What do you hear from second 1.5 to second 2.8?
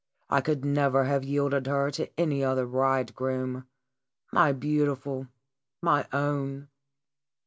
her to any other